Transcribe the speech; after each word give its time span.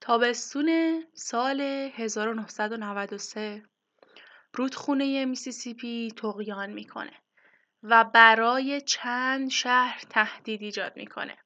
تابستون 0.00 1.02
سال 1.14 1.60
1993 1.60 3.64
رودخونه 4.54 5.24
میسیسیپی 5.24 6.12
تقیان 6.16 6.70
می‌کنه 6.70 7.12
و 7.82 8.04
برای 8.04 8.80
چند 8.80 9.50
شهر 9.50 10.02
تهدید 10.10 10.62
ایجاد 10.62 10.96
می‌کنه 10.96 11.36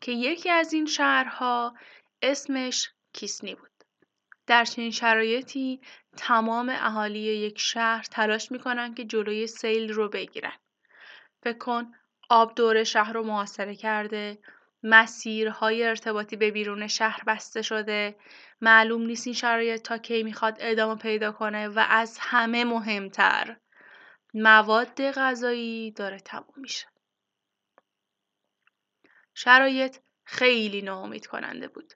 که 0.00 0.12
یکی 0.12 0.50
از 0.50 0.72
این 0.72 0.86
شهرها 0.86 1.74
اسمش 2.22 2.90
کیسنی 3.12 3.54
بود. 3.54 3.70
در 4.46 4.64
چنین 4.64 4.90
شرایطی 4.90 5.80
تمام 6.16 6.68
اهالی 6.68 7.18
یک 7.18 7.58
شهر 7.58 8.02
تلاش 8.02 8.52
می‌کنن 8.52 8.94
که 8.94 9.04
جلوی 9.04 9.46
سیل 9.46 9.92
رو 9.92 10.08
بگیرن. 10.08 10.56
فکر 11.42 11.58
کن 11.58 11.92
آب 12.30 12.54
دور 12.54 12.84
شهر 12.84 13.12
رو 13.12 13.22
محاصره 13.22 13.74
کرده 13.74 14.38
مسیرهای 14.82 15.84
ارتباطی 15.84 16.36
به 16.36 16.50
بیرون 16.50 16.86
شهر 16.86 17.22
بسته 17.26 17.62
شده. 17.62 18.16
معلوم 18.60 19.02
نیست 19.02 19.26
این 19.26 19.34
شرایط 19.34 19.82
تا 19.82 19.98
کی 19.98 20.22
می‌خواد 20.22 20.56
ادامه 20.60 20.94
پیدا 20.94 21.32
کنه 21.32 21.68
و 21.68 21.84
از 21.88 22.18
همه 22.20 22.64
مهمتر 22.64 23.56
مواد 24.34 25.10
غذایی 25.10 25.90
داره 25.90 26.20
تموم 26.20 26.54
میشه. 26.56 26.86
شرایط 29.34 29.96
خیلی 30.24 30.82
ناامید 30.82 31.26
کننده 31.26 31.68
بود. 31.68 31.92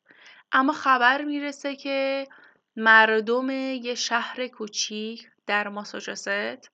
اما 0.53 0.73
خبر 0.73 1.23
می‌رسه 1.23 1.77
که 1.77 2.28
مردم 2.77 3.51
یه 3.51 3.95
شهر 3.95 4.47
کوچیک 4.47 5.30
در 5.47 5.69
ماساچوست 5.69 6.70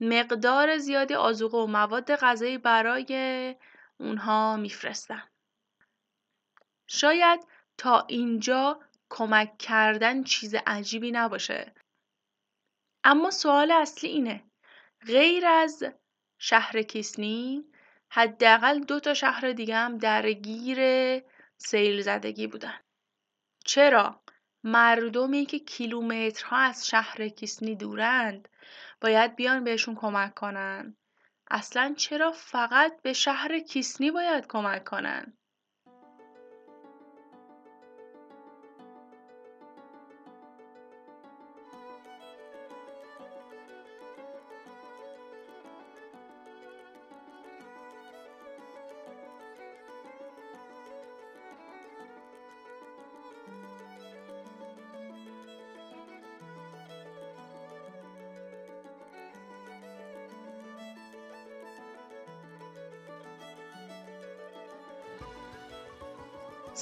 مقدار 0.00 0.78
زیادی 0.78 1.14
آزوقه 1.14 1.58
و 1.58 1.66
مواد 1.66 2.16
غذایی 2.16 2.58
برای 2.58 3.56
اونها 3.98 4.56
میفرستن. 4.56 5.22
شاید 6.94 7.40
تا 7.78 8.06
اینجا 8.08 8.80
کمک 9.10 9.58
کردن 9.58 10.22
چیز 10.22 10.54
عجیبی 10.66 11.12
نباشه. 11.12 11.74
اما 13.04 13.30
سوال 13.30 13.70
اصلی 13.70 14.10
اینه. 14.10 14.44
غیر 15.06 15.46
از 15.46 15.84
شهر 16.38 16.82
کیسنی 16.82 17.64
حداقل 18.10 18.78
دو 18.80 19.00
تا 19.00 19.14
شهر 19.14 19.52
دیگه 19.52 19.76
هم 19.76 19.98
درگیر 19.98 20.78
سیل 21.56 22.02
زدگی 22.02 22.46
بودن. 22.46 22.80
چرا؟ 23.64 24.22
مردمی 24.64 25.46
که 25.46 25.58
کیلومترها 25.58 26.56
از 26.56 26.86
شهر 26.86 27.28
کیسنی 27.28 27.76
دورند 27.76 28.48
باید 29.00 29.36
بیان 29.36 29.64
بهشون 29.64 29.94
کمک 29.94 30.34
کنن. 30.34 30.96
اصلا 31.50 31.94
چرا 31.96 32.32
فقط 32.32 33.02
به 33.02 33.12
شهر 33.12 33.58
کیسنی 33.58 34.10
باید 34.10 34.46
کمک 34.46 34.84
کنن؟ 34.84 35.38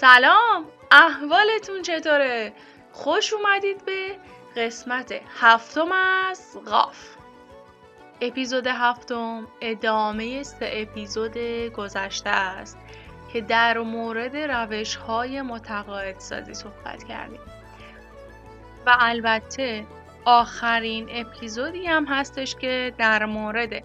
سلام 0.00 0.66
احوالتون 0.90 1.82
چطوره؟ 1.82 2.52
خوش 2.92 3.32
اومدید 3.32 3.84
به 3.84 4.16
قسمت 4.56 5.14
هفتم 5.40 5.92
از 5.92 6.58
قاف. 6.66 7.16
اپیزود 8.20 8.66
هفتم 8.66 9.48
ادامه 9.60 10.42
سه 10.42 10.70
اپیزود 10.72 11.38
گذشته 11.76 12.30
است 12.30 12.78
که 13.32 13.40
در 13.40 13.78
مورد 13.78 14.36
روش 14.36 14.96
های 14.96 15.42
متقاعد 15.42 16.18
سازی 16.18 16.54
صحبت 16.54 17.04
کردیم. 17.04 17.40
و 18.86 18.96
البته 19.00 19.86
آخرین 20.24 21.08
اپیزودی 21.10 21.86
هم 21.86 22.04
هستش 22.04 22.54
که 22.54 22.94
در 22.98 23.24
مورد 23.24 23.84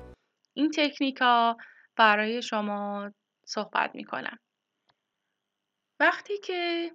این 0.53 0.71
تکنیکا 0.77 1.57
برای 1.95 2.41
شما 2.41 3.11
صحبت 3.45 3.91
می‌کنم. 3.93 4.37
وقتی 5.99 6.37
که 6.37 6.91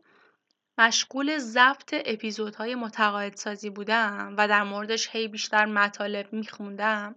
مشغول 0.78 1.38
ضبط 1.38 1.94
اپیزودهای 2.04 2.74
متقاعدسازی 2.74 3.70
بودم 3.70 4.34
و 4.38 4.48
در 4.48 4.62
موردش 4.62 5.08
هی 5.12 5.28
بیشتر 5.28 5.64
مطالب 5.64 6.32
میخوندم 6.32 7.14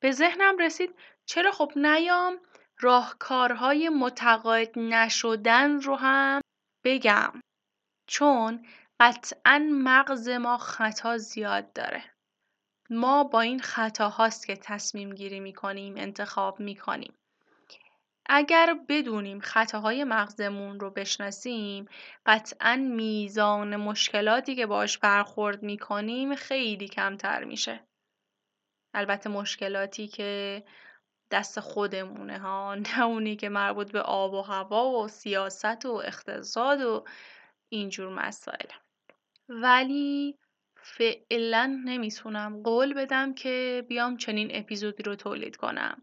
به 0.00 0.12
ذهنم 0.12 0.58
رسید 0.58 0.94
چرا 1.26 1.52
خب 1.52 1.72
نیام 1.76 2.38
راهکارهای 2.80 3.88
متقاعد 3.88 4.78
نشدن 4.78 5.80
رو 5.80 5.96
هم 5.96 6.40
بگم. 6.84 7.40
چون 8.06 8.66
قطعا 9.00 9.68
مغز 9.72 10.28
ما 10.28 10.58
خطا 10.58 11.18
زیاد 11.18 11.72
داره. 11.72 12.04
ما 12.90 13.24
با 13.24 13.40
این 13.40 13.60
خطاهاست 13.60 14.46
که 14.46 14.56
تصمیم 14.56 15.14
گیری 15.14 15.40
می‌کنیم 15.40 15.94
انتخاب 15.96 16.60
می‌کنیم. 16.60 17.14
اگر 18.26 18.76
بدونیم 18.88 19.40
خطاهای 19.40 20.04
مغزمون 20.04 20.80
رو 20.80 20.90
بشناسیم 20.90 21.88
قطعا 22.26 22.76
میزان 22.76 23.76
مشکلاتی 23.76 24.54
که 24.54 24.66
باش 24.66 24.98
برخورد 24.98 25.62
می‌کنیم 25.62 26.34
خیلی 26.34 26.88
کمتر 26.88 27.44
میشه. 27.44 27.86
البته 28.94 29.30
مشکلاتی 29.30 30.08
که 30.08 30.62
دست 31.30 31.60
خودمونه 31.60 32.38
ها 32.38 32.74
نه 32.84 33.02
اونی 33.02 33.36
که 33.36 33.48
مربوط 33.48 33.92
به 33.92 34.00
آب 34.00 34.32
و 34.34 34.42
هوا 34.42 34.90
و 34.90 35.08
سیاست 35.08 35.86
و 35.86 36.02
اقتصاد 36.04 36.80
و 36.80 37.04
اینجور 37.68 38.08
مسائل. 38.08 38.68
ولی 39.48 40.38
فعلا 40.76 41.82
نمی‌تونم 41.84 42.62
قول 42.62 42.94
بدم 42.94 43.34
که 43.34 43.84
بیام 43.88 44.16
چنین 44.16 44.48
اپیزودی 44.52 45.02
رو 45.02 45.16
تولید 45.16 45.56
کنم. 45.56 46.02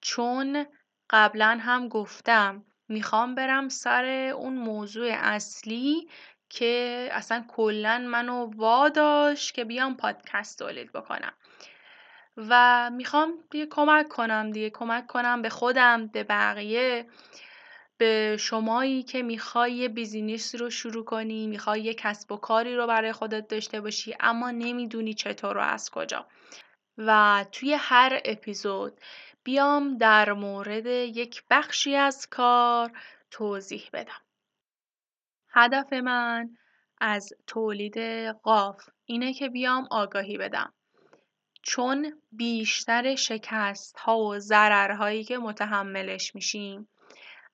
چون 0.00 0.66
قبلا 1.12 1.58
هم 1.60 1.88
گفتم 1.88 2.64
می‌خوام 2.88 3.34
برم 3.34 3.68
سر 3.68 4.04
اون 4.36 4.52
موضوع 4.52 5.08
اصلی 5.12 6.08
که 6.48 7.08
اصلا 7.12 7.44
کلا 7.48 7.98
منو 7.98 8.50
واداش 8.56 9.52
که 9.52 9.64
بیام 9.64 9.96
پادکست 9.96 10.58
تولید 10.58 10.92
بکنم. 10.92 11.32
و 12.36 12.90
می‌خوام 12.90 13.34
دیگه 13.50 13.66
کمک 13.66 14.08
کنم 14.08 14.50
دیگه 14.50 14.70
کمک 14.70 15.06
کنم 15.06 15.42
به 15.42 15.48
خودم 15.48 16.06
به 16.06 16.24
بقیه 16.24 17.06
به 17.98 18.36
شمایی 18.40 19.02
که 19.02 19.22
می‌خوای 19.22 19.72
یه 19.72 19.88
بیزینس 19.88 20.54
رو 20.54 20.70
شروع 20.70 21.04
کنی 21.04 21.46
می‌خوای 21.46 21.80
یه 21.80 21.94
کسب 21.94 22.32
و 22.32 22.36
کاری 22.36 22.76
رو 22.76 22.86
برای 22.86 23.12
خودت 23.12 23.48
داشته 23.48 23.80
باشی 23.80 24.16
اما 24.20 24.50
نمی‌دونی 24.50 25.14
چطور 25.14 25.58
و 25.58 25.60
از 25.60 25.90
کجا. 25.90 26.26
و 26.98 27.44
توی 27.52 27.74
هر 27.74 28.20
اپیزود 28.24 29.00
بیام 29.44 29.96
در 29.96 30.32
مورد 30.32 30.86
یک 30.86 31.44
بخشی 31.50 31.96
از 31.96 32.26
کار 32.30 32.92
توضیح 33.30 33.90
بدم. 33.92 34.22
هدف 35.48 35.92
من 35.92 36.56
از 36.98 37.32
تولید 37.46 37.98
قاف 38.42 38.88
اینه 39.04 39.32
که 39.34 39.48
بیام 39.48 39.88
آگاهی 39.90 40.38
بدم. 40.38 40.72
چون 41.62 42.22
بیشتر 42.32 43.14
شکست 43.14 43.98
ها 43.98 44.18
و 44.18 44.38
ضررهایی 44.38 45.24
که 45.24 45.38
متحملش 45.38 46.34
میشیم 46.34 46.88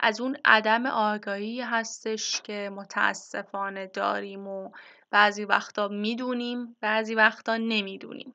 از 0.00 0.20
اون 0.20 0.36
عدم 0.44 0.86
آگاهی 0.86 1.60
هستش 1.60 2.42
که 2.42 2.70
متاسفانه 2.74 3.86
داریم 3.86 4.46
و 4.46 4.70
بعضی 5.10 5.44
وقتا 5.44 5.88
می‌دونیم 5.88 6.76
بعضی 6.80 7.14
وقتا 7.14 7.56
نمی‌دونیم 7.56 8.34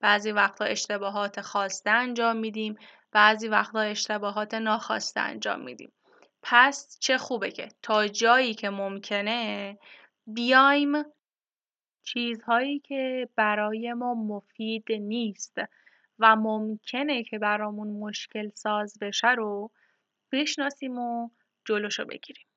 بعضی 0.00 0.32
وقتا 0.32 0.64
اشتباهات 0.64 1.40
خواسته 1.40 1.90
انجام 1.90 2.36
میدیم 2.36 2.76
بعضی 3.12 3.48
وقتا 3.48 3.80
اشتباهات 3.80 4.54
ناخواسته 4.54 5.20
انجام 5.20 5.60
میدیم. 5.60 5.92
پس 6.42 6.98
چه 7.00 7.18
خوبه 7.18 7.50
که 7.50 7.68
تا 7.82 8.08
جایی 8.08 8.54
که 8.54 8.70
ممکنه 8.70 9.78
بیایم 10.26 10.92
چیزهایی 12.02 12.78
که 12.78 13.28
برای 13.36 13.92
ما 13.92 14.14
مفید 14.14 14.92
نیست 14.92 15.58
و 16.18 16.36
ممکنه 16.36 17.24
که 17.24 17.38
برامون 17.38 17.88
مشکل 17.88 18.50
ساز 18.54 18.98
بشه 19.00 19.28
رو 19.30 19.70
بشناسیم 20.32 20.98
و 20.98 21.30
جلوشو 21.64 22.04
بگیریم. 22.04 22.49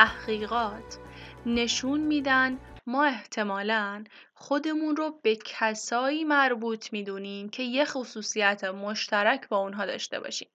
تحقیقات 0.00 0.98
نشون 1.46 2.00
میدن 2.00 2.58
ما 2.86 3.04
احتمالا 3.04 4.04
خودمون 4.34 4.96
رو 4.96 5.20
به 5.22 5.36
کسایی 5.36 6.24
مربوط 6.24 6.92
می‌دونیم 6.92 7.48
که 7.48 7.62
یه 7.62 7.84
خصوصیت 7.84 8.64
مشترک 8.64 9.48
با 9.48 9.58
اونها 9.58 9.86
داشته 9.86 10.20
باشیم. 10.20 10.48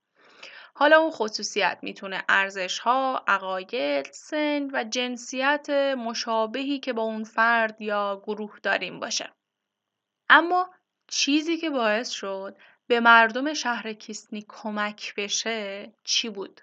حالا 0.76 0.98
اون 0.98 1.12
خصوصیت 1.12 1.80
می‌تونه 1.82 2.24
ارزش 2.30 2.80
ها، 2.80 3.24
عقاید، 3.28 4.12
سن 4.12 4.70
و 4.74 4.84
جنسیت 4.84 5.70
مشابهی 5.98 6.80
که 6.80 6.94
با 6.94 7.02
اون 7.02 7.24
فرد 7.24 7.82
یا 7.82 8.22
گروه 8.26 8.60
داریم 8.64 9.00
باشه. 9.00 9.34
اما 10.30 10.70
چیزی 11.08 11.58
که 11.58 11.70
باعث 11.70 12.10
شد 12.10 12.58
به 12.88 13.00
مردم 13.00 13.54
شهر 13.54 13.94
کیسنی 13.94 14.46
کمک 14.48 15.14
بشه 15.18 15.94
چی 16.04 16.30
بود؟ 16.30 16.62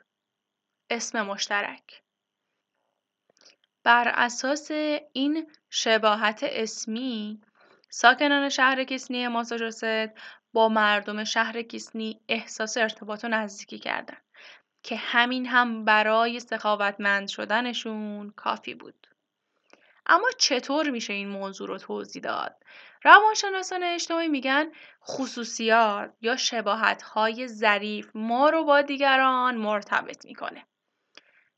اسم 0.91 1.23
مشترک. 1.23 2.03
بر 3.85 4.09
اساس 4.09 4.71
این 5.13 5.51
شباهت 5.71 6.41
اسمی 6.43 7.41
ساکنان 7.91 8.49
شهر 8.49 8.85
کیسنی 8.85 9.29
ماساچوست 9.29 9.85
با 10.53 10.69
مردم 10.69 11.25
شهر 11.25 11.63
کیسنی 11.63 12.21
احساس 12.29 12.77
ارتباط 12.77 13.25
و 13.25 13.29
نزدیکی 13.29 13.79
کردن 13.79 14.17
که 14.83 14.97
همین 14.97 15.47
هم 15.47 15.85
برای 15.85 16.41
سخاوتمند 16.41 17.29
شدنشون 17.29 18.31
کافی 18.31 18.75
بود. 18.75 19.07
اما 20.07 20.29
چطور 20.39 20.91
میشه 20.91 21.13
این 21.13 21.29
موضوع 21.29 21.69
رو 21.69 21.79
توضیح 21.79 22.23
داد؟ 22.23 22.57
روانشناسان 23.05 23.83
اجتماعی 23.83 24.29
میگن 24.29 24.67
خصوصیات 25.05 26.13
یا 26.21 26.37
شباهت 26.37 27.03
های 27.03 27.49
ظریف 27.49 28.11
ما 28.15 28.51
رو 28.51 28.65
با 28.65 28.83
دیگران 28.83 29.57
مرتبط 29.57 30.25
می‌کنه. 30.25 30.67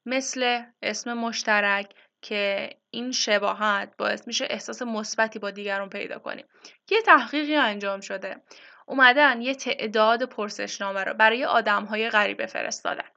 مثل 0.06 0.62
اسم 0.82 1.14
مشترک 1.14 1.94
که 2.24 2.70
این 2.90 3.12
شباهت 3.12 3.96
باعث 3.96 4.26
میشه 4.26 4.46
احساس 4.50 4.82
مثبتی 4.82 5.38
با 5.38 5.50
دیگران 5.50 5.88
پیدا 5.88 6.18
کنیم. 6.18 6.46
یه 6.90 7.02
تحقیقی 7.02 7.56
انجام 7.56 8.00
شده. 8.00 8.42
اومدن 8.86 9.40
یه 9.40 9.54
تعداد 9.54 10.22
پرسشنامه 10.22 11.04
رو 11.04 11.14
برای 11.14 11.44
آدم 11.44 11.84
های 11.84 12.10
غریبه 12.10 12.46
فرستادن. 12.46 13.08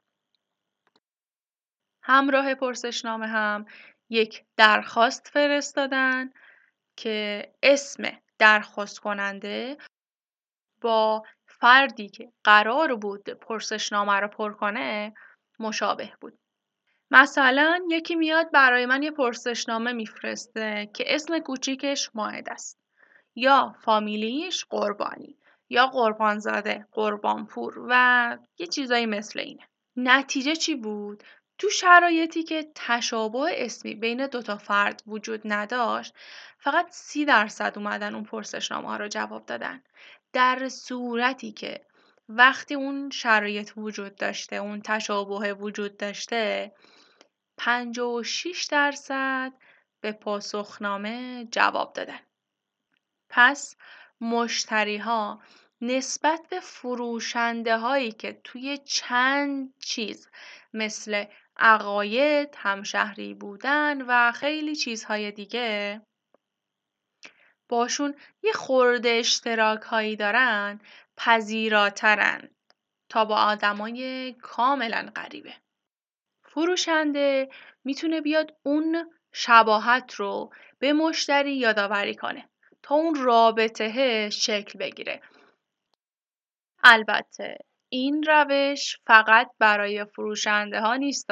همراه 2.02 2.54
پرسشنامه 2.54 3.26
هم 3.26 3.66
یک 4.10 4.44
درخواست 4.56 5.28
فرستادن 5.28 6.32
که 6.96 7.48
اسم 7.62 8.02
درخواست 8.38 8.98
کننده 8.98 9.76
با 10.80 11.22
فردی 11.46 12.08
که 12.08 12.32
قرار 12.44 12.96
بود 12.96 13.30
پرسشنامه 13.30 14.20
رو 14.20 14.28
پر 14.28 14.52
کنه 14.52 15.14
مشابه 15.58 16.12
بود. 16.20 16.38
مثلا 17.10 17.80
یکی 17.90 18.14
میاد 18.14 18.50
برای 18.50 18.86
من 18.86 19.02
یه 19.02 19.10
پرسشنامه 19.10 19.92
میفرسته 19.92 20.90
که 20.94 21.04
اسم 21.14 21.38
کوچیکش 21.38 22.10
ماهد 22.14 22.48
است. 22.48 22.78
یا 23.34 23.74
فامیلیش 23.80 24.64
قربانی 24.64 25.38
یا 25.68 25.86
قربانزاده 25.86 26.86
قربانپور 26.92 27.86
و 27.88 28.38
یه 28.58 28.66
چیزایی 28.66 29.06
مثل 29.06 29.40
اینه. 29.40 29.68
نتیجه 29.96 30.56
چی 30.56 30.74
بود؟ 30.74 31.24
تو 31.58 31.68
شرایطی 31.68 32.42
که 32.42 32.66
تشابه 32.74 33.50
اسمی 33.52 33.94
بین 33.94 34.26
دوتا 34.26 34.56
فرد 34.56 35.02
وجود 35.06 35.40
نداشت 35.44 36.14
فقط 36.58 36.86
سی 36.90 37.24
درصد 37.24 37.72
اومدن 37.76 38.14
اون 38.14 38.24
پرسشنامه 38.24 38.88
ها 38.88 38.96
رو 38.96 39.08
جواب 39.08 39.46
دادن. 39.46 39.82
در 40.32 40.68
صورتی 40.68 41.52
که 41.52 41.80
وقتی 42.28 42.74
اون 42.74 43.10
شرایط 43.10 43.70
وجود 43.76 44.14
داشته 44.16 44.56
اون 44.56 44.80
تشابه 44.80 45.54
وجود 45.54 45.96
داشته 45.96 46.72
56 47.58 48.68
درصد 48.70 49.52
به 50.00 50.12
پاسخنامه 50.12 51.48
جواب 51.50 51.92
دادن. 51.92 52.20
پس 53.28 53.76
مشتری 54.20 54.96
ها 54.96 55.42
نسبت 55.80 56.40
به 56.50 56.60
فروشنده 56.60 57.78
هایی 57.78 58.12
که 58.12 58.40
توی 58.44 58.78
چند 58.78 59.74
چیز 59.78 60.28
مثل 60.74 61.24
عقاید، 61.56 62.54
همشهری 62.56 63.34
بودن 63.34 64.02
و 64.02 64.32
خیلی 64.32 64.76
چیزهای 64.76 65.30
دیگه 65.32 66.02
باشون 67.68 68.14
یه 68.42 68.52
خورده 68.52 69.08
اشتراک 69.08 69.82
هایی 69.82 70.16
دارن 70.16 70.80
پذیراترن 71.16 72.48
تا 73.08 73.24
با 73.24 73.36
آدمای 73.36 74.32
کاملا 74.32 75.10
غریبه. 75.16 75.54
فروشنده 76.58 77.48
می‌تونه 77.84 78.20
بیاد 78.20 78.56
اون 78.62 79.10
شباهت 79.32 80.14
رو 80.14 80.50
به 80.78 80.92
مشتری 80.92 81.56
یادآوری 81.56 82.14
کنه 82.14 82.48
تا 82.82 82.94
اون 82.94 83.14
رابطه 83.14 84.30
شکل 84.30 84.78
بگیره. 84.78 85.20
البته 86.84 87.58
این 87.88 88.22
روش 88.22 88.96
فقط 89.06 89.50
برای 89.58 90.04
فروشنده 90.04 90.80
ها 90.80 90.96
نیست 90.96 91.30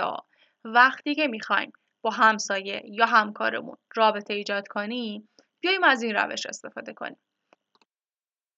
وقتی 0.64 1.14
که 1.14 1.26
می‌خوایم 1.26 1.72
با 2.02 2.10
همسایه 2.10 2.82
یا 2.84 3.06
همکارمون 3.06 3.76
رابطه 3.96 4.34
ایجاد 4.34 4.68
کنیم 4.68 5.28
بیایم 5.60 5.84
از 5.84 6.02
این 6.02 6.16
روش 6.16 6.46
استفاده 6.46 6.92
کنیم. 6.94 7.20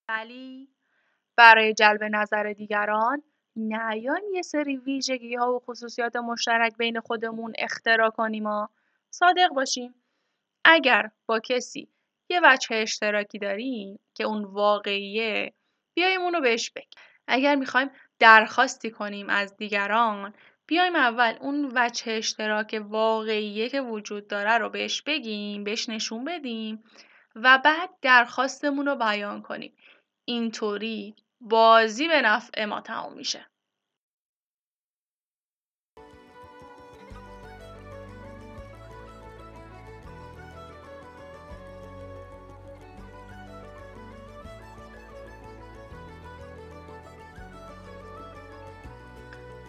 ولی 0.08 0.68
برای 1.36 1.74
جلب 1.74 2.04
نظر 2.04 2.52
دیگران 2.52 3.22
نیایم 3.58 4.34
یه 4.34 4.42
سری 4.42 4.76
ویژگی 4.76 5.34
ها 5.34 5.54
و 5.54 5.58
خصوصیات 5.58 6.16
مشترک 6.16 6.76
بین 6.76 7.00
خودمون 7.00 7.52
اختراع 7.58 8.10
کنیم 8.10 8.46
و 8.46 8.66
صادق 9.10 9.48
باشیم. 9.48 9.94
اگر 10.64 11.10
با 11.26 11.40
کسی 11.40 11.88
یه 12.30 12.40
وجه 12.44 12.76
اشتراکی 12.76 13.38
داریم 13.38 13.98
که 14.14 14.24
اون 14.24 14.44
واقعیه 14.44 15.52
بیایم 15.94 16.20
اونو 16.20 16.40
بهش 16.40 16.70
بگیم. 16.70 16.88
اگر 17.26 17.54
می‌خوایم 17.54 17.90
درخواستی 18.18 18.90
کنیم 18.90 19.28
از 19.28 19.56
دیگران 19.56 20.34
بیایم 20.66 20.96
اول 20.96 21.34
اون 21.40 21.72
وجه 21.74 22.12
اشتراک 22.12 22.82
واقعیه 22.88 23.68
که 23.68 23.80
وجود 23.80 24.28
داره 24.28 24.58
رو 24.58 24.70
بهش 24.70 25.02
بگیم 25.02 25.64
بهش 25.64 25.88
نشون 25.88 26.24
بدیم 26.24 26.84
و 27.36 27.58
بعد 27.64 27.90
درخواستمون 28.02 28.86
رو 28.86 28.96
بیان 28.96 29.42
کنیم 29.42 29.76
اینطوری 30.24 31.14
بازی 31.40 32.08
به 32.08 32.22
نفع 32.22 32.64
ما 32.64 32.80
تموم 32.80 33.12
میشه. 33.12 33.46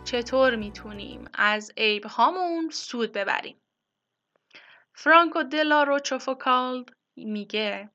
چطور 0.09 0.55
می‌تونیم 0.55 1.25
از 1.33 1.71
عیب 1.77 2.05
هامون 2.05 2.69
سود 2.69 3.11
ببریم؟ 3.11 3.61
فرانکو 4.93 5.43
دلا 5.43 5.83
روچوفوکالد 5.83 6.89
میگه 7.15 7.89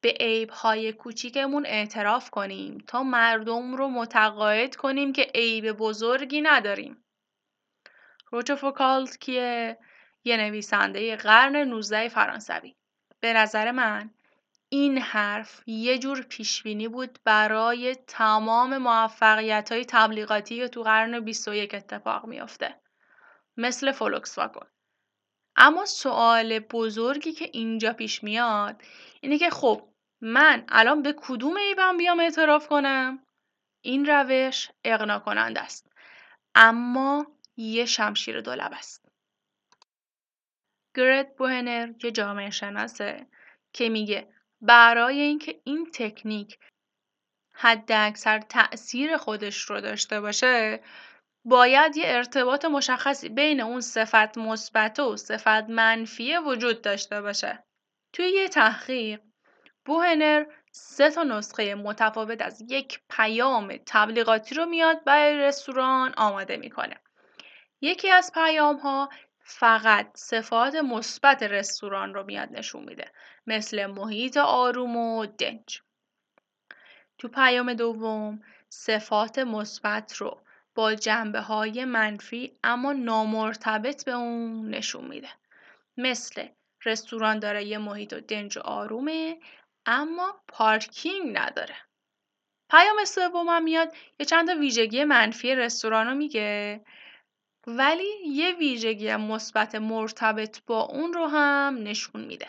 به 0.00 0.16
عیب‌های 0.20 0.92
کوچیکمون 0.92 1.66
اعتراف 1.66 2.30
کنیم 2.30 2.84
تا 2.86 3.02
مردم 3.02 3.76
رو 3.76 3.88
متقاعد 3.88 4.76
کنیم 4.76 5.12
که 5.12 5.30
عیب 5.34 5.72
بزرگی 5.72 6.40
نداریم. 6.40 7.04
روچوفوکالد 8.30 9.18
کیه؟ 9.18 9.78
یه 10.24 10.36
نویسنده 10.36 11.16
قرن 11.16 11.56
19 11.56 12.08
فرانسوی. 12.08 12.74
به 13.20 13.32
نظر 13.32 13.70
من 13.70 14.10
این 14.68 14.98
حرف 14.98 15.62
یه 15.66 15.98
جور 15.98 16.22
پیشبینی 16.22 16.88
بود 16.88 17.18
برای 17.24 17.94
تمام 17.94 18.78
موفقیت 18.78 19.72
های 19.72 19.84
تبلیغاتی 19.84 20.56
که 20.56 20.68
تو 20.68 20.82
قرن 20.82 21.20
21 21.20 21.74
اتفاق 21.74 22.26
میافته. 22.26 22.80
مثل 23.56 23.92
فولکس 23.92 24.38
واگن. 24.38 24.66
اما 25.56 25.84
سوال 25.84 26.58
بزرگی 26.58 27.32
که 27.32 27.50
اینجا 27.52 27.92
پیش 27.92 28.24
میاد 28.24 28.82
اینه 29.20 29.38
که 29.38 29.50
خب 29.50 29.89
من 30.20 30.64
الان 30.68 31.02
به 31.02 31.14
کدوم 31.16 31.58
عیبم 31.58 31.96
بیام 31.96 32.20
اعتراف 32.20 32.68
کنم؟ 32.68 33.26
این 33.80 34.06
روش 34.06 34.70
اقنا 34.84 35.18
کننده 35.18 35.60
است. 35.60 35.92
اما 36.54 37.26
یه 37.56 37.86
شمشیر 37.86 38.40
دولب 38.40 38.72
است. 38.72 39.08
گرت 40.94 41.36
بوهنر 41.36 41.92
یه 42.04 42.10
جامعه 42.10 42.50
شناسه 42.50 43.26
که 43.72 43.88
میگه 43.88 44.28
برای 44.60 45.20
اینکه 45.20 45.60
این 45.64 45.90
تکنیک 45.94 46.58
حد 47.52 47.92
اکثر 47.92 48.38
تأثیر 48.38 49.16
خودش 49.16 49.60
رو 49.60 49.80
داشته 49.80 50.20
باشه 50.20 50.80
باید 51.44 51.96
یه 51.96 52.04
ارتباط 52.06 52.64
مشخصی 52.64 53.28
بین 53.28 53.60
اون 53.60 53.80
صفت 53.80 54.38
مثبت 54.38 55.00
و 55.00 55.16
صفت 55.16 55.70
منفی 55.70 56.36
وجود 56.36 56.82
داشته 56.82 57.22
باشه. 57.22 57.64
توی 58.12 58.28
یه 58.28 58.48
تحقیق 58.48 59.20
بوهنر 59.84 60.44
سه 60.70 61.10
تا 61.10 61.22
نسخه 61.22 61.74
متفاوت 61.74 62.42
از 62.42 62.62
یک 62.68 63.00
پیام 63.10 63.76
تبلیغاتی 63.86 64.54
رو 64.54 64.66
میاد 64.66 65.04
برای 65.04 65.38
رستوران 65.38 66.14
آماده 66.16 66.56
می‌کنه. 66.56 66.96
یکی 67.80 68.10
از 68.10 68.32
پیام 68.34 68.76
ها 68.76 69.08
فقط 69.42 70.10
صفات 70.14 70.74
مثبت 70.74 71.42
رستوران 71.42 72.14
رو 72.14 72.24
میاد 72.24 72.48
نشون 72.52 72.84
میده 72.84 73.10
مثل 73.46 73.86
محیط 73.86 74.36
آروم 74.36 74.96
و 74.96 75.26
دنج 75.26 75.82
تو 77.18 77.28
پیام 77.28 77.74
دوم 77.74 78.42
صفات 78.68 79.38
مثبت 79.38 80.16
رو 80.16 80.40
با 80.74 80.94
جنبه 80.94 81.40
های 81.40 81.84
منفی 81.84 82.58
اما 82.64 82.92
نامرتبط 82.92 84.04
به 84.04 84.12
اون 84.12 84.70
نشون 84.70 85.04
میده 85.04 85.28
مثل 85.96 86.48
رستوران 86.84 87.38
داره 87.38 87.64
یه 87.64 87.78
محیط 87.78 88.12
و 88.12 88.20
دنج 88.20 88.58
و 88.58 88.60
آرومه 88.60 89.38
اما 89.90 90.40
پارکینگ 90.48 91.38
نداره. 91.38 91.76
پیام 92.70 93.04
سومم 93.04 93.62
میاد 93.62 93.94
یه 94.18 94.26
چند 94.26 94.48
تا 94.48 94.58
ویژگی 94.58 95.04
منفی 95.04 95.54
رستوران 95.54 96.06
رو 96.06 96.14
میگه. 96.14 96.80
ولی 97.66 98.08
یه 98.26 98.52
ویژگی 98.52 99.16
مثبت 99.16 99.74
مرتبط 99.74 100.60
با 100.66 100.80
اون 100.80 101.12
رو 101.12 101.26
هم 101.26 101.78
نشون 101.82 102.24
میده. 102.24 102.46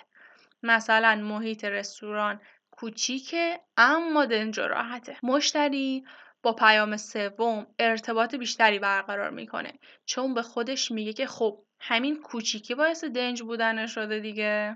مثلا 0.63 1.15
محیط 1.15 1.63
رستوران 1.63 2.41
کوچیکه 2.71 3.59
اما 3.77 4.25
دنج 4.25 4.59
و 4.59 4.63
راحته. 4.63 5.17
مشتری 5.23 6.05
با 6.43 6.53
پیام 6.53 6.97
سوم 6.97 7.67
ارتباط 7.79 8.35
بیشتری 8.35 8.79
برقرار 8.79 9.29
می‌کنه 9.29 9.73
چون 10.05 10.33
به 10.33 10.41
خودش 10.41 10.91
میگه 10.91 11.13
که 11.13 11.27
خب 11.27 11.63
همین 11.79 12.21
کوچیکی 12.21 12.75
باعث 12.75 13.03
دنج 13.03 13.41
بودن 13.41 13.85
شده 13.87 14.19
دیگه. 14.19 14.75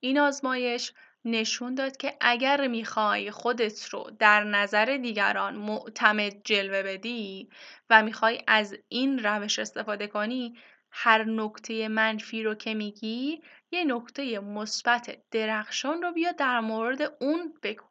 این 0.00 0.18
آزمایش 0.18 0.92
نشون 1.26 1.74
داد 1.74 1.96
که 1.96 2.16
اگر 2.20 2.66
می‌خوای 2.66 3.30
خودت 3.30 3.84
رو 3.84 4.10
در 4.18 4.44
نظر 4.44 4.84
دیگران 5.02 5.54
معتمد 5.54 6.42
جلوه 6.44 6.82
بدی 6.82 7.50
و 7.90 8.02
می‌خوای 8.02 8.42
از 8.46 8.76
این 8.88 9.18
روش 9.18 9.58
استفاده 9.58 10.06
کنی 10.06 10.58
هر 10.90 11.24
نکته 11.24 11.88
منفی 11.88 12.42
رو 12.42 12.54
که 12.54 12.74
میگی 12.74 13.42
یه 13.70 13.84
نکته 13.84 14.38
مثبت 14.40 15.18
درخشان 15.30 16.02
رو 16.02 16.12
بیا 16.12 16.32
در 16.32 16.60
مورد 16.60 17.02
اون 17.20 17.54
بگو. 17.62 17.86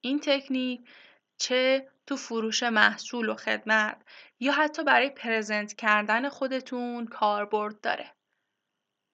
این 0.00 0.20
تکنیک 0.20 0.88
چه 1.38 1.88
تو 2.06 2.16
فروش 2.16 2.62
محصول 2.62 3.28
و 3.28 3.34
خدمت 3.34 4.02
یا 4.40 4.52
حتی 4.52 4.84
برای 4.84 5.10
پرزنت 5.10 5.72
کردن 5.72 6.28
خودتون 6.28 7.06
کاربرد 7.06 7.80
داره. 7.80 8.14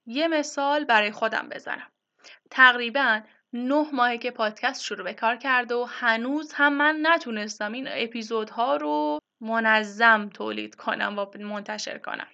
یه 0.06 0.28
مثال 0.28 0.84
برای 0.84 1.12
خودم 1.12 1.48
بزنم. 1.48 1.92
تقریبا 2.50 3.20
نه 3.52 3.86
ماهه 3.92 4.18
که 4.18 4.30
پادکست 4.30 4.82
شروع 4.82 5.04
به 5.04 5.14
کار 5.14 5.36
کرده 5.36 5.74
و 5.74 5.86
هنوز 5.88 6.52
هم 6.52 6.72
من 6.72 6.98
نتونستم 7.02 7.72
این 7.72 7.88
اپیزودها 7.90 8.76
رو 8.76 9.18
منظم 9.40 10.28
تولید 10.28 10.74
کنم 10.74 11.18
و 11.18 11.26
منتشر 11.38 11.98
کنم. 11.98 12.28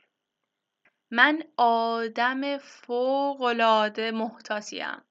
من 1.11 1.43
آدم 1.57 2.59
فوقالعاده 2.59 4.11
محتاطیم. 4.11 5.03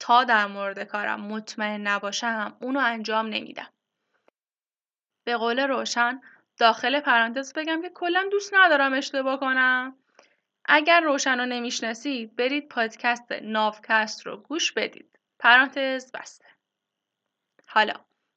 تا 0.00 0.24
در 0.24 0.46
مورد 0.46 0.82
کارم 0.82 1.20
مطمئن 1.20 1.86
نباشم 1.86 2.56
اونو 2.60 2.80
انجام 2.80 3.26
نمیدم. 3.26 3.68
به 5.24 5.36
قول 5.36 5.60
روشن 5.60 6.20
داخل 6.58 7.00
پرانتز 7.00 7.52
بگم 7.52 7.82
که 7.82 7.90
کلا 7.90 8.28
دوست 8.30 8.54
ندارم 8.54 8.92
اشتباه 8.92 9.40
کنم. 9.40 9.96
اگر 10.64 11.00
روشن 11.00 11.40
رو 11.40 11.46
نمی‌شناسید 11.46 12.36
برید 12.36 12.68
پادکست 12.68 13.32
ناوکست 13.32 14.26
رو 14.26 14.36
گوش 14.36 14.72
بدید. 14.72 15.18
پرانتز 15.38 16.12
بسته. 16.12 16.44
حالا 17.66 17.94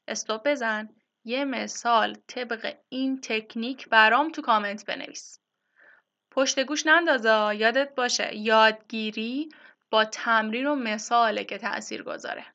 استوب 0.07 0.41
بزن. 0.45 0.89
یه 1.25 1.45
مثال 1.45 2.17
طبق 2.27 2.75
این 2.89 3.21
تکنیک 3.21 3.89
برام 3.89 4.31
تو 4.31 4.41
کامنت 4.41 4.85
بنویس. 4.85 5.39
پشت 6.31 6.59
گوش 6.59 6.87
نندازا 6.87 7.53
یادت 7.53 7.95
باشه 7.95 8.35
یادگیری 8.35 9.49
با 9.89 10.05
تمرین 10.05 10.67
و 10.67 10.75
مثاله 10.75 11.43
که 11.43 11.57
تأثیر 11.57 12.03
گذاره 12.03 12.45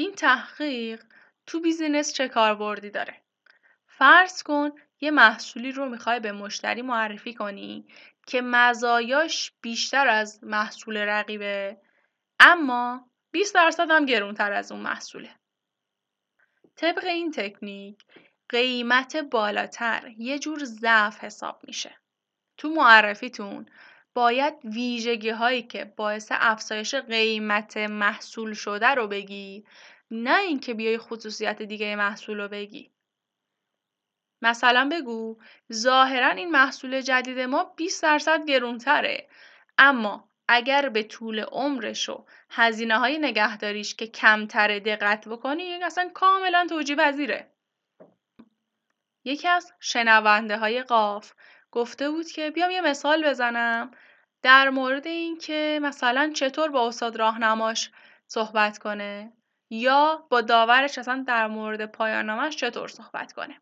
این 0.00 0.14
تحقیق 0.14 1.02
تو 1.46 1.60
بیزینس 1.60 2.12
چه 2.12 2.28
کاربردی 2.28 2.90
داره؟ 2.90 3.16
فرض 3.86 4.42
کن 4.42 4.70
یه 5.00 5.10
محصولی 5.10 5.72
رو 5.72 5.88
می‌خوای 5.88 6.20
به 6.20 6.32
مشتری 6.32 6.82
معرفی 6.82 7.34
کنی 7.34 7.86
که 8.26 8.40
مزایاش 8.40 9.52
بیشتر 9.60 10.08
از 10.08 10.44
محصول 10.44 10.96
رقیبه 10.96 11.76
اما 12.40 13.10
20 13.30 13.54
درصد 13.54 13.90
هم 13.90 14.06
گرونتر 14.06 14.52
از 14.52 14.72
اون 14.72 14.80
محصوله. 14.80 15.30
طبق 16.76 17.04
این 17.04 17.30
تکنیک 17.30 18.04
قیمت 18.48 19.16
بالاتر 19.16 20.14
یه 20.18 20.38
جور 20.38 20.64
ضعف 20.64 21.24
حساب 21.24 21.60
میشه. 21.66 21.94
تو 22.56 22.68
معرفیتون 22.68 23.66
باید 24.14 24.54
ویژگی 24.64 25.30
هایی 25.30 25.62
که 25.62 25.84
باعث 25.84 26.28
افزایش 26.34 26.94
قیمت 26.94 27.76
محصول 27.76 28.54
شده 28.54 28.86
رو 28.86 29.06
بگی 29.06 29.64
نه 30.10 30.38
اینکه 30.38 30.74
بیای 30.74 30.98
خصوصیت 30.98 31.62
دیگه 31.62 31.96
محصول 31.96 32.40
رو 32.40 32.48
بگی. 32.48 32.90
مثلا 34.42 34.88
بگو 34.92 35.38
ظاهرا 35.72 36.28
این 36.28 36.50
محصول 36.50 37.00
جدید 37.00 37.38
ما 37.38 37.64
20 37.64 38.02
درصد 38.02 38.44
گرونتره 38.44 39.28
اما 39.78 40.30
اگر 40.48 40.88
به 40.88 41.02
طول 41.02 41.40
عمرش 41.40 42.08
و 42.08 42.24
هزینه 42.50 42.98
های 42.98 43.18
نگهداریش 43.18 43.94
که 43.94 44.06
کمتره 44.06 44.80
دقت 44.80 45.28
بکنی 45.28 45.84
اصلا 45.84 46.10
کاملا 46.14 46.66
توجیه 46.70 46.96
پذیره. 46.96 47.50
یکی 49.24 49.48
از 49.48 49.72
شنونده 49.80 50.58
های 50.58 50.82
قاف 50.82 51.32
گفته 51.70 52.10
بود 52.10 52.26
که 52.26 52.50
بیام 52.50 52.70
یه 52.70 52.80
مثال 52.80 53.30
بزنم 53.30 53.90
در 54.42 54.70
مورد 54.70 55.06
اینکه 55.06 55.78
مثلا 55.82 56.32
چطور 56.34 56.68
با 56.68 56.88
استاد 56.88 57.16
راهنماش 57.16 57.90
صحبت 58.26 58.78
کنه. 58.78 59.32
یا 59.70 60.26
با 60.30 60.40
داورش 60.40 60.98
اصلا 60.98 61.24
در 61.26 61.46
مورد 61.46 61.86
پایانامش 61.86 62.56
چطور 62.56 62.88
صحبت 62.88 63.32
کنه؟ 63.32 63.60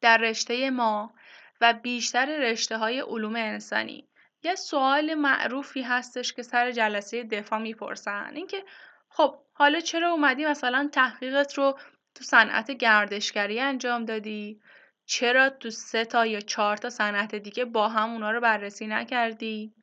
در 0.00 0.18
رشته 0.18 0.70
ما 0.70 1.14
و 1.60 1.72
بیشتر 1.72 2.50
رشته 2.50 2.76
های 2.76 3.00
علوم 3.00 3.36
انسانی 3.36 4.08
یه 4.42 4.54
سوال 4.54 5.14
معروفی 5.14 5.82
هستش 5.82 6.32
که 6.32 6.42
سر 6.42 6.70
جلسه 6.70 7.24
دفاع 7.24 7.58
می‌پرسن 7.58 8.32
اینکه 8.34 8.64
خب 9.08 9.38
حالا 9.52 9.80
چرا 9.80 10.10
اومدی 10.10 10.44
مثلا 10.44 10.88
تحقیقت 10.92 11.58
رو 11.58 11.78
تو 12.14 12.24
صنعت 12.24 12.70
گردشگری 12.70 13.60
انجام 13.60 14.04
دادی؟ 14.04 14.60
چرا 15.06 15.50
تو 15.50 15.70
سه 15.70 16.04
تا 16.04 16.26
یا 16.26 16.40
چهار 16.40 16.76
تا 16.76 16.90
صنعت 16.90 17.34
دیگه 17.34 17.64
با 17.64 17.88
هم 17.88 18.10
اونا 18.10 18.30
رو 18.30 18.40
بررسی 18.40 18.86
نکردی؟ 18.86 19.74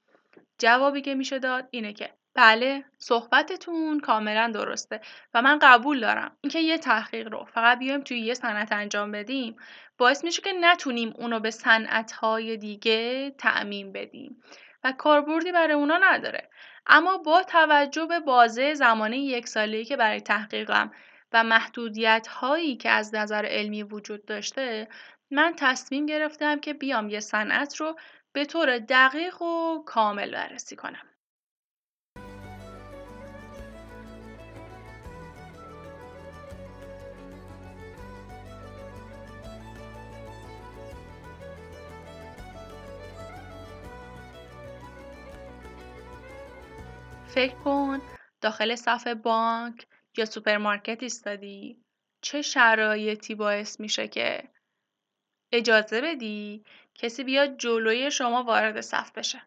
جوابی 0.57 1.01
که 1.01 1.15
میشه 1.15 1.39
داد 1.39 1.67
اینه 1.71 1.93
که 1.93 2.13
بله 2.38 2.86
صحبتتون 3.00 4.00
کاملا 4.00 4.51
درسته 4.53 5.01
و 5.34 5.41
من 5.41 5.60
قبول 5.62 6.00
دارم 6.00 6.38
اینکه 6.41 6.60
یه 6.60 6.77
تحقیق 6.77 7.27
رو 7.27 7.46
فقط 7.46 7.79
بیایم 7.79 8.01
توی 8.01 8.20
یه 8.20 8.34
صنعت 8.34 8.72
انجام 8.72 9.12
بدیم 9.12 9.56
باعث 9.98 10.24
میشه 10.24 10.41
که 10.41 10.53
نتونیم 10.62 11.13
اونو 11.17 11.39
به 11.39 11.51
صنعت‌های 11.51 12.58
دیگه 12.58 13.29
تعمین 13.38 13.91
بدیم 13.91 14.44
و 14.84 14.91
کاربردی 14.98 15.51
برای 15.51 15.74
اونا 15.74 15.98
نداره 16.01 16.50
اما 16.88 17.17
با 17.17 17.44
توجه 17.44 18.06
به 18.06 18.20
بازه 18.20 18.74
زمانی 18.74 19.17
یک 19.17 19.48
ساله‌ای 19.48 19.86
که 19.86 19.98
برای 19.98 20.22
تحقیقم 20.22 20.91
و 21.34 21.44
محدودیت 21.44 22.27
هایی 22.27 22.77
که 22.77 22.89
از 22.89 23.15
نظر 23.15 23.46
علمی 23.46 23.84
وجود 23.84 24.25
داشته 24.25 24.88
من 25.32 25.53
تصمیم 25.58 26.06
گرفتم 26.06 26.60
که 26.60 26.74
بیام 26.74 27.10
یه 27.10 27.20
صنعت 27.20 27.75
رو 27.75 28.00
به 28.32 28.46
طور 28.46 28.79
دقیق 28.79 29.41
و 29.41 29.84
کامل 29.86 30.32
بررسی 30.32 30.75
کنم. 30.75 31.16
فکر 47.38 47.56
کن 47.56 48.01
داخل 48.41 48.75
صف 48.75 49.08
بانک 49.08 49.88
یا 50.17 50.25
سوپرمارکت 50.25 51.03
ایستادی 51.03 51.84
چه 52.22 52.41
شرایطی 52.41 53.36
باعث 53.36 53.79
میشه 53.79 54.08
که 54.08 54.44
اجازه 55.51 56.01
بدی 56.01 56.63
کسی 56.96 57.24
بیاد 57.24 57.58
جلوی 57.58 58.12
شما 58.12 58.44
وارد 58.44 58.82
صف 58.82 59.12
بشه 59.12 59.41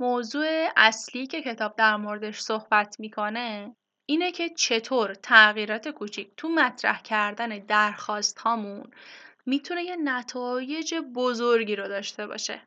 موضوع 0.00 0.68
اصلی 0.76 1.26
که 1.26 1.42
کتاب 1.42 1.76
در 1.76 1.96
موردش 1.96 2.40
صحبت 2.40 3.00
می‌کنه 3.00 3.76
اینه 4.06 4.32
که 4.32 4.48
چطور 4.48 5.14
تغییرات 5.14 5.88
کوچیک 5.88 6.30
تو 6.36 6.48
مطرح 6.48 7.02
کردن 7.02 7.48
درخواست 7.58 8.38
هامون 8.38 8.90
می‌تونه 9.46 9.82
یه 9.82 9.96
نتایج 9.96 10.94
بزرگی 10.94 11.76
رو 11.76 11.88
داشته 11.88 12.26
باشه. 12.26 12.62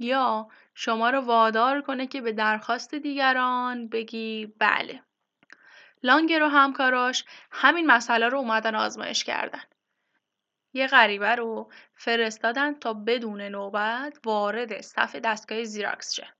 یا 0.00 0.48
شما 0.74 1.10
رو 1.10 1.20
وادار 1.20 1.80
کنه 1.80 2.06
که 2.06 2.20
به 2.20 2.32
درخواست 2.32 2.94
دیگران 2.94 3.88
بگی 3.88 4.54
بله. 4.58 5.02
لانگر 6.02 6.42
و 6.42 6.48
همکاراش 6.48 7.24
همین 7.50 7.86
مسئله 7.86 8.28
رو 8.28 8.38
اومدن 8.38 8.74
آزمایش 8.74 9.24
کردن. 9.24 9.62
یه 10.72 10.86
غریبه 10.86 11.34
رو 11.34 11.72
فرستادن 11.94 12.74
تا 12.74 12.94
بدون 12.94 13.40
نوبت 13.40 14.18
وارد 14.24 14.80
صف 14.80 15.16
دستگاه 15.16 15.64
زیراکس 15.64 16.14
شه. 16.14 16.34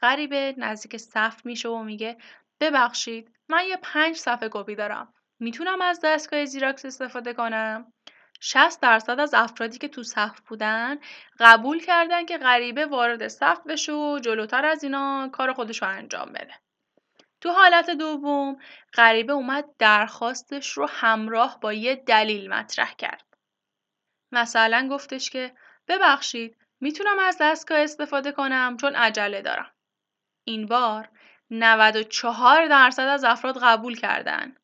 غریبه 0.00 0.54
نزدیک 0.58 0.96
صف 0.96 1.46
میشه 1.46 1.68
و 1.68 1.82
میگه 1.82 2.16
ببخشید 2.60 3.32
من 3.48 3.64
یه 3.68 3.76
پنج 3.82 4.16
صفحه 4.16 4.48
کپی 4.52 4.74
دارم. 4.74 5.14
می‌تونم 5.40 5.80
از 5.80 6.00
دستگاه 6.04 6.44
زیراکس 6.44 6.84
استفاده 6.84 7.34
کنم؟ 7.34 7.92
60 8.40 8.80
درصد 8.82 9.20
از 9.20 9.34
افرادی 9.34 9.78
که 9.78 9.88
تو 9.88 10.02
صف 10.02 10.40
بودن 10.40 10.98
قبول 11.38 11.80
کردن 11.80 12.26
که 12.26 12.38
غریبه 12.38 12.86
وارد 12.86 13.28
صف 13.28 13.60
بشه 13.66 13.92
و 13.92 14.18
جلوتر 14.18 14.64
از 14.64 14.84
اینا 14.84 15.28
کار 15.32 15.52
خودش 15.52 15.82
رو 15.82 15.88
انجام 15.88 16.32
بده. 16.32 16.54
تو 17.40 17.50
حالت 17.50 17.90
دوم 17.90 18.56
غریبه 18.94 19.32
اومد 19.32 19.64
درخواستش 19.78 20.70
رو 20.72 20.86
همراه 20.86 21.60
با 21.60 21.72
یه 21.72 21.94
دلیل 21.94 22.50
مطرح 22.50 22.94
کرد. 22.94 23.24
مثلا 24.32 24.88
گفتش 24.90 25.30
که 25.30 25.54
ببخشید 25.88 26.56
می‌تونم 26.80 27.18
از 27.18 27.36
دستگاه 27.40 27.78
استفاده 27.78 28.32
کنم 28.32 28.76
چون 28.80 28.94
عجله 28.94 29.42
دارم. 29.42 29.70
این 30.44 30.66
بار 30.66 31.08
94 31.50 32.66
درصد 32.66 33.02
از 33.02 33.24
افراد 33.24 33.58
قبول 33.62 33.96
کردن. 33.96 34.56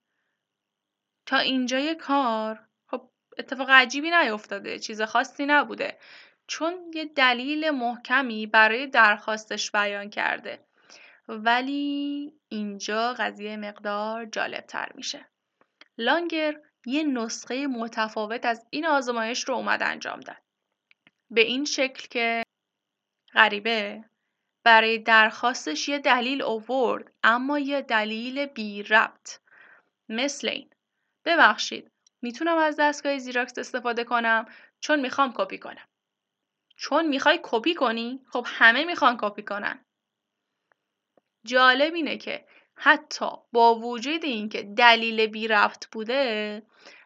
تا 1.27 1.39
اینجای 1.39 1.95
کار 1.95 2.67
اتفاق 3.39 3.71
عجیبی 3.71 4.11
نیفتاده 4.11 4.79
چیز 4.79 5.03
خاصی 5.03 5.47
نبوده. 5.47 5.99
چون 6.47 6.75
یه 6.95 7.05
دلیل 7.05 7.71
محکمی 7.71 8.47
برای 8.47 8.87
درخواستش 8.87 9.71
بیان 9.71 10.11
کرده. 10.11 10.65
ولی 11.29 12.33
اینجا 12.49 13.13
قضیه 13.13 13.57
مقدار 13.57 14.25
جالب 14.25 14.67
تر 14.67 14.93
میشه. 14.95 15.27
لانگر 15.99 16.61
یه 16.87 17.03
نسخه 17.03 17.67
متفاوت 17.67 18.45
از 18.47 18.67
این 18.71 18.87
آزمایش 18.87 19.45
رو 19.45 19.55
اومد 19.55 19.83
انجام 19.83 20.21
داد. 20.21 20.37
به 21.31 21.41
این 21.41 21.65
شکل 21.65 22.09
که 22.11 22.43
غریبه 23.35 24.05
برای 24.65 24.99
درخواستش 24.99 25.89
یه 25.89 25.99
دلیل 25.99 26.43
اوورد 26.43 27.13
اما 27.23 27.59
یه 27.59 27.83
دلیل 27.83 28.47
بی 28.47 28.83
ربط. 28.83 29.39
مثل 30.09 30.49
این. 30.49 30.71
ببخشید. 31.25 31.91
می‌تونم 32.25 32.59
از 32.59 32.77
دستگاه 32.79 33.19
زیراکس 33.19 33.59
استفاده 33.59 34.05
کنم 34.05 34.47
چون 34.81 35.01
می‌خوام 35.01 35.33
کپی 35.37 35.59
کنم 35.59 35.89
چون 36.77 37.07
می‌خوای 37.07 37.41
کپی 37.43 37.75
کنی 37.75 38.21
خب 38.33 38.47
همه 38.49 38.85
می‌خوان 38.85 39.17
کپی 39.21 39.43
کنن 39.43 39.85
جالب 41.47 41.95
اینه 41.95 42.17
که 42.17 42.45
حتی 42.77 43.27
با 43.53 43.75
وجود 43.75 44.25
اینکه 44.25 44.63
دلیل 44.63 45.27
بی 45.27 45.49
رفت 45.49 45.89
بوده 45.93 46.63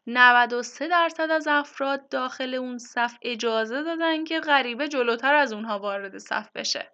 93 0.07 0.89
درصد 0.89 1.31
از 1.31 1.47
افراد 1.49 2.09
داخل 2.09 2.55
اون 2.55 2.79
صف 2.79 3.15
اجازه 3.23 3.83
دادن 3.83 4.25
که 4.25 4.41
غریبه 4.41 4.89
جلوتر 4.89 5.35
از 5.35 5.53
اونها 5.53 5.79
وارد 5.79 6.19
صف 6.19 6.49
بشه. 6.55 6.93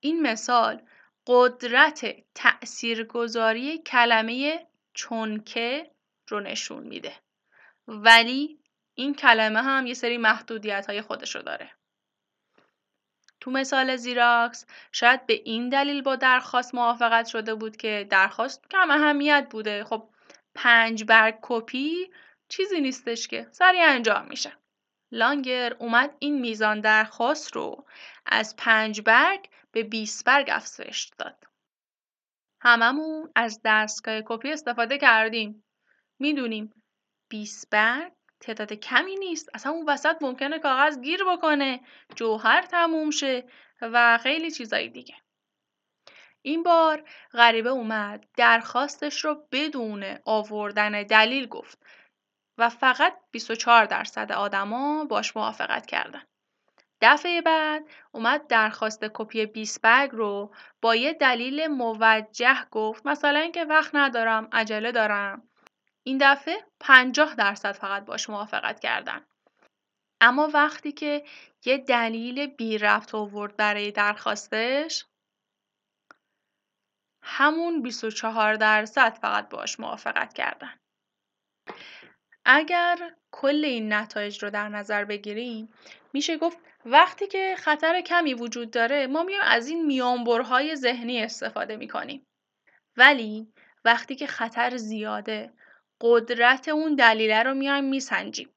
این 0.00 0.22
مثال 0.22 0.82
قدرت 1.26 2.16
تأثیرگذاری 2.34 3.78
کلمه 3.78 4.66
چونکه 4.94 5.90
رو 6.28 6.40
نشون 6.40 6.82
میده. 6.82 7.27
ولی 7.88 8.58
این 8.94 9.14
کلمه 9.14 9.62
هم 9.62 9.86
یه 9.86 9.94
سری 9.94 10.18
محدودیت 10.18 10.86
های 10.86 11.02
خودش 11.02 11.36
رو 11.36 11.42
داره. 11.42 11.70
تو 13.40 13.50
مثال 13.50 13.96
زیراکس 13.96 14.66
شاید 14.92 15.26
به 15.26 15.34
این 15.44 15.68
دلیل 15.68 16.02
با 16.02 16.16
درخواست 16.16 16.74
موافقت 16.74 17.26
شده 17.26 17.54
بود 17.54 17.76
که 17.76 18.06
درخواست 18.10 18.68
کم 18.70 18.90
اهمیت 18.90 19.46
بوده. 19.50 19.84
خب 19.84 20.08
پنج 20.54 21.04
برگ 21.04 21.38
کپی 21.42 22.10
چیزی 22.48 22.80
نیستش 22.80 23.28
که 23.28 23.48
سریع 23.50 23.82
انجام 23.84 24.26
میشه. 24.28 24.52
لانگر 25.12 25.74
اومد 25.78 26.16
این 26.18 26.40
میزان 26.40 26.80
درخواست 26.80 27.56
رو 27.56 27.86
از 28.26 28.56
پنج 28.56 29.00
برگ 29.00 29.48
به 29.72 29.82
20 29.82 30.24
برگ 30.24 30.48
افزایش 30.50 31.10
داد. 31.18 31.44
هممون 32.60 33.30
از 33.34 33.60
دستگاه 33.64 34.22
کپی 34.24 34.52
استفاده 34.52 34.98
کردیم. 34.98 35.64
می‌دونیم 36.18 36.72
20 37.28 37.70
برگ 37.70 38.12
تعداد 38.40 38.72
کمی 38.72 39.16
نیست. 39.16 39.48
اصلا 39.54 39.72
اون 39.72 39.88
وسط 39.88 40.22
ممکنه 40.22 40.58
کاغذ 40.58 40.98
گیر 41.00 41.24
بکنه. 41.24 41.80
جوهر 42.14 42.62
تموم 42.62 43.10
شه 43.10 43.44
و 43.80 44.18
خیلی 44.18 44.50
چیزایی 44.50 44.88
دیگه. 44.88 45.14
این 46.42 46.62
بار 46.62 47.04
غریبه 47.32 47.70
اومد 47.70 48.24
درخواستش 48.36 49.24
رو 49.24 49.46
بدون 49.52 50.18
آوردن 50.24 51.02
دلیل 51.02 51.46
گفت 51.46 51.78
و 52.58 52.68
فقط 52.68 53.16
24 53.30 53.84
درصد 53.84 54.32
آدما 54.32 55.04
باش 55.04 55.36
موافقت 55.36 55.86
کردن. 55.86 56.22
دفعه 57.00 57.40
بعد 57.40 57.82
اومد 58.12 58.46
درخواست 58.46 59.04
کپی 59.04 59.46
20 59.46 59.80
بگ 59.82 60.10
رو 60.12 60.54
با 60.80 60.94
یه 60.96 61.12
دلیل 61.12 61.66
موجه 61.66 62.64
گفت. 62.70 63.06
مثلا 63.06 63.38
اینکه 63.38 63.64
وقت 63.64 63.94
ندارم 63.94 64.48
عجله 64.52 64.92
دارم. 64.92 65.48
این 66.02 66.18
دفعه 66.20 66.64
50 66.80 67.34
درصد 67.34 67.72
فقط 67.72 68.04
باش 68.04 68.30
موافقت 68.30 68.80
کردن. 68.80 69.26
اما 70.20 70.50
وقتی 70.54 70.92
که 70.92 71.24
یه 71.64 71.78
دلیل 71.78 72.46
بی 72.46 72.78
رفت 72.78 73.14
آورد 73.14 73.56
برای 73.56 73.90
درخواستش 73.90 75.06
همون 77.22 77.82
24 77.82 78.54
درصد 78.54 79.18
فقط 79.18 79.48
باش 79.48 79.80
موافقت 79.80 80.32
کردن. 80.34 80.74
اگر 82.44 83.14
کل 83.30 83.64
این 83.64 83.92
نتایج 83.92 84.42
رو 84.42 84.50
در 84.50 84.68
نظر 84.68 85.04
بگیریم 85.04 85.68
میشه 86.12 86.36
گفت 86.36 86.58
وقتی 86.84 87.26
که 87.26 87.56
خطر 87.58 88.00
کمی 88.00 88.34
وجود 88.34 88.70
داره 88.70 89.06
ما 89.06 89.22
میایم 89.22 89.42
از 89.44 89.68
این 89.68 89.86
میانبرهای 89.86 90.76
ذهنی 90.76 91.22
استفاده 91.22 91.76
می‌کنیم 91.76 92.26
ولی 92.96 93.52
وقتی 93.84 94.16
که 94.16 94.26
خطر 94.26 94.76
زیاده 94.76 95.52
قدرت 96.00 96.68
اون 96.68 96.94
دلیله 96.94 97.42
رو 97.42 97.54
میایم 97.54 97.84
میسنجیم. 97.84 98.48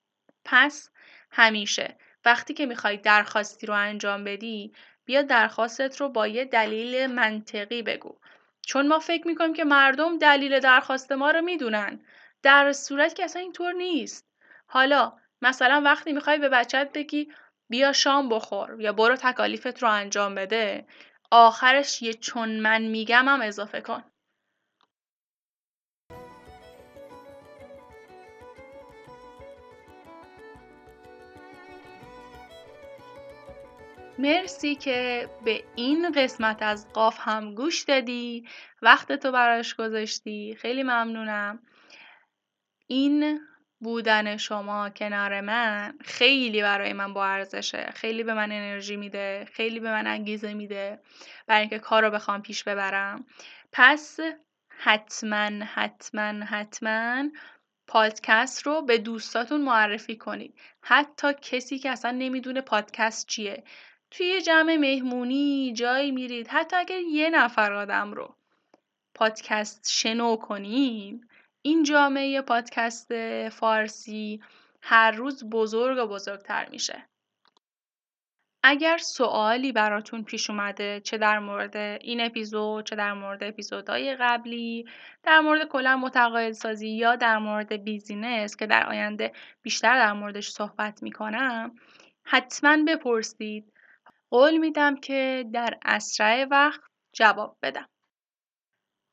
پس 0.46 0.90
همیشه 1.32 1.98
وقتی 2.26 2.54
که 2.54 2.66
می‌خوای 2.66 2.98
درخواستی 2.98 3.68
رو 3.68 3.74
انجام 3.74 4.24
بدی 4.24 4.74
بیا 5.06 5.22
درخواستت 5.22 6.02
رو 6.02 6.10
با 6.10 6.28
یه 6.28 6.46
دلیل 6.46 7.08
منطقی 7.08 7.82
بگو. 7.82 8.18
چون 8.62 8.88
ما 8.88 9.00
فکر 9.00 9.28
می‌کنیم 9.28 9.54
که 9.54 9.64
مردم 9.64 10.18
دلیل 10.18 10.60
درخواست 10.60 11.12
ما 11.12 11.32
رو 11.32 11.42
می‌دونن 11.42 12.02
در 12.44 12.74
صورت 12.74 13.16
که 13.16 13.24
اصلا 13.24 13.42
اینطور 13.42 13.74
نیست. 13.74 14.28
حالا 14.68 15.14
مثلا 15.42 15.82
وقتی 15.86 16.14
می‌خوای 16.14 16.38
به 16.38 16.50
بچت 16.50 16.90
بگی 16.94 17.32
بیا 17.70 17.94
شام 17.94 18.30
بخور 18.30 18.76
یا 18.82 18.94
برو 18.94 19.16
تکالیفت 19.16 19.84
رو 19.84 19.90
انجام 19.90 20.36
بده 20.36 20.86
آخرش 21.32 22.02
یه 22.02 22.14
چون 22.14 22.60
من 22.60 22.82
میگم 22.82 23.28
هم 23.28 23.42
اضافه 23.42 23.82
کن. 23.82 24.04
مرسی 34.22 34.76
که 34.76 35.30
به 35.46 35.64
این 35.76 36.12
قسمت 36.12 36.62
از 36.62 36.88
قاف 36.94 37.18
هم 37.20 37.56
گوش 37.56 37.84
دادی. 37.84 38.48
وقت 38.82 39.12
تو 39.12 39.32
براش 39.32 39.76
گذاشتی. 39.76 40.56
خیلی 40.60 40.84
ممنونم. 40.84 41.60
این 42.88 43.40
بودن 43.80 44.38
شما 44.38 44.90
کنار 44.90 45.42
من 45.42 45.94
خیلی 46.02 46.62
برای 46.62 46.94
من 46.94 47.14
با 47.14 47.26
ارزشه. 47.26 47.90
خیلی 47.96 48.24
به 48.24 48.34
من 48.34 48.52
انرژی 48.52 48.98
میده. 48.98 49.48
خیلی 49.54 49.80
به 49.80 49.92
من 49.92 50.08
انگیزه 50.08 50.54
میده. 50.54 51.00
برای 51.48 51.62
اینکه 51.62 51.80
کار 51.80 52.04
رو 52.04 52.12
بخوام 52.12 52.42
پیش 52.42 52.64
ببرم. 52.64 53.26
پس 53.72 54.20
حتما 54.70 55.66
حتما 55.66 56.46
حتما 56.46 57.24
پادکست 57.88 58.68
رو 58.68 58.82
به 58.82 58.98
دوستاتون 58.98 59.62
معرفی 59.62 60.18
کنید. 60.18 60.60
حتی 60.82 61.34
کسی 61.42 61.80
که 61.80 61.90
اصلا 61.90 62.12
نمی‌دونه 62.12 62.62
پادکست 62.62 63.28
چیه. 63.28 63.64
توی 64.12 64.42
جمع 64.42 64.76
مهمونی 64.76 65.74
جایی 65.74 66.12
میرید. 66.12 66.48
حتی 66.48 66.76
اگر 66.76 67.00
یه 67.00 67.30
نفر 67.30 67.74
آدم 67.74 68.14
رو 68.14 68.36
پادکست 69.16 69.90
شنو 69.92 70.36
کنین 70.36 71.28
این 71.62 71.84
جامعه 71.84 72.42
پادکست 72.42 73.12
فارسی 73.50 74.42
هر 74.82 75.12
روز 75.12 75.50
بزرگ 75.50 75.98
و 75.98 76.08
بزرگتر 76.08 76.70
میشه. 76.70 77.08
اگر 78.64 78.98
سوالی 78.98 79.72
براتون 79.72 80.24
پیش 80.24 80.50
اومده 80.50 81.00
چه 81.00 81.18
در 81.18 81.40
مورد 81.40 81.78
این 81.78 82.22
اپیزود 82.22 82.86
چه 82.86 82.96
در 82.96 83.14
مورد 83.14 83.44
اپیزودهای 83.44 84.16
قبلی 84.16 84.86
در 85.24 85.40
مورد 85.40 85.68
کلا 85.68 85.98
متقاعد 85.98 86.52
سازی 86.52 86.90
یا 86.90 87.16
در 87.16 87.38
مورد 87.38 87.84
بیزینس 87.84 88.56
که 88.56 88.68
در 88.68 88.88
آینده 88.88 89.32
بیشتر 89.62 89.96
در 89.96 90.14
موردش 90.14 90.50
صحبت 90.50 91.04
می‌کنم 91.04 91.76
حتما 92.24 92.78
بپرسید. 92.88 93.71
قول 94.32 94.58
میدم 94.58 94.96
که 94.96 95.46
در 95.54 95.78
اسرع 95.86 96.48
وقت 96.52 96.82
جواب 97.14 97.58
بدم 97.62 97.90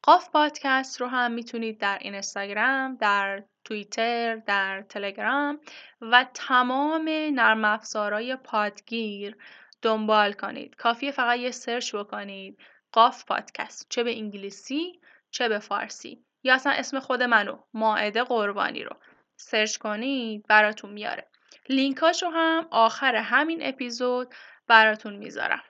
قاف 0.02 0.30
پادکست 0.30 1.00
رو 1.00 1.06
هم 1.06 1.32
می‌تونید 1.32 1.80
در 1.80 1.98
اینستاگرام، 2.00 2.96
در 2.96 3.44
توییتر، 3.64 4.36
در 4.36 4.82
تلگرام 4.82 5.60
و 6.00 6.26
تمام 6.34 7.08
نرم 7.08 7.64
افزارهای 7.64 8.36
پادگیر 8.36 9.36
دنبال 9.82 10.32
کنید. 10.32 10.74
کافیه 10.74 11.10
فقط 11.10 11.38
یه 11.38 11.50
search 11.50 11.94
بکنید 11.94 12.58
قاف 12.92 13.24
پادکست 13.24 13.86
چه 13.88 14.02
به 14.02 14.16
انگلیسی 14.16 15.00
چه 15.30 15.48
به 15.48 15.58
فارسی 15.58 16.24
یا 16.42 16.54
اصلا 16.54 16.72
اسم 16.72 17.00
خود 17.00 17.22
منو 17.22 17.58
مائده 17.74 18.22
قربانی 18.24 18.84
رو 18.84 18.96
search 19.36 19.76
کنید 19.76 20.46
براتون 20.48 20.90
میاره. 20.90 21.28
لینکاشو 21.68 22.26
هم 22.26 22.68
آخر 22.70 23.14
همین 23.14 23.58
اپیزود 23.62 24.34
براتون 24.68 25.16
می‌ذارم. 25.16 25.62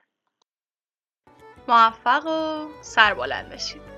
موفق 1.68 2.26
و 2.26 2.68
سربلند 2.82 3.48
بشید. 3.50 3.97